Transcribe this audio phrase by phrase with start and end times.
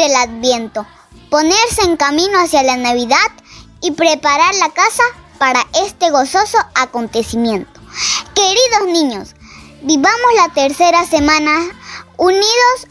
[0.00, 0.84] el Adviento,
[1.30, 3.30] ponerse en camino hacia la Navidad
[3.80, 5.04] y preparar la casa
[5.38, 7.80] para este gozoso acontecimiento.
[8.34, 9.34] Queridos niños,
[9.82, 11.52] vivamos la tercera semana
[12.16, 12.88] unidos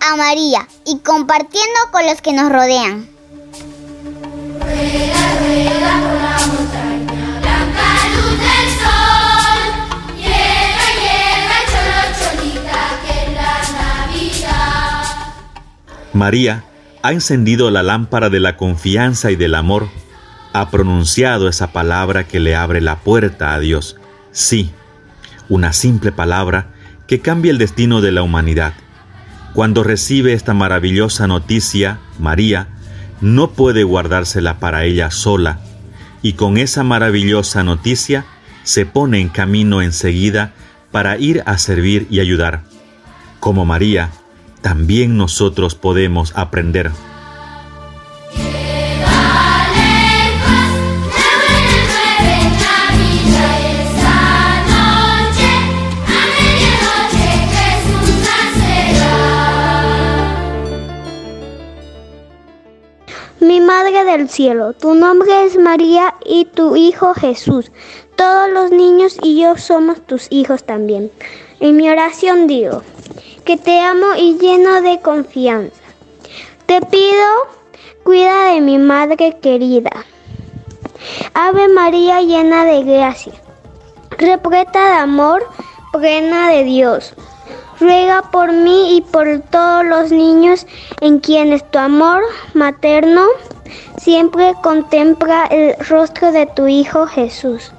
[0.00, 3.08] a María y compartiendo con los que nos rodean.
[16.12, 16.64] María
[17.02, 19.88] ha encendido la lámpara de la confianza y del amor,
[20.52, 23.96] ha pronunciado esa palabra que le abre la puerta a Dios.
[24.30, 24.70] Sí,
[25.48, 26.66] una simple palabra
[27.06, 28.74] que cambia el destino de la humanidad.
[29.54, 32.68] Cuando recibe esta maravillosa noticia, María
[33.20, 35.60] no puede guardársela para ella sola,
[36.22, 38.24] y con esa maravillosa noticia
[38.62, 40.52] se pone en camino enseguida
[40.90, 42.62] para ir a servir y ayudar.
[43.40, 44.10] Como María,
[44.62, 46.92] también nosotros podemos aprender.
[63.40, 67.72] Mi Madre del Cielo, tu nombre es María y tu Hijo Jesús.
[68.16, 71.10] Todos los niños y yo somos tus hijos también.
[71.58, 72.82] En mi oración digo,
[73.44, 75.82] que te amo y lleno de confianza.
[76.66, 77.26] Te pido,
[78.04, 79.90] cuida de mi madre querida.
[81.34, 83.32] Ave María llena de gracia,
[84.18, 85.46] repleta de amor,
[85.92, 87.14] plena de Dios.
[87.80, 90.66] Ruega por mí y por todos los niños
[91.00, 92.22] en quienes tu amor
[92.54, 93.26] materno
[93.98, 97.72] siempre contempla el rostro de tu Hijo Jesús.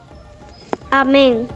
[0.92, 1.48] Amén.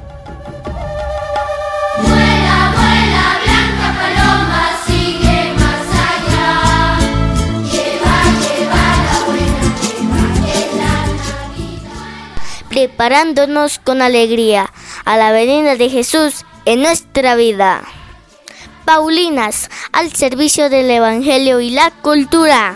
[12.77, 14.71] Preparándonos con alegría
[15.03, 17.81] a la venida de Jesús en nuestra vida.
[18.85, 22.75] Paulinas, al servicio del Evangelio y la cultura.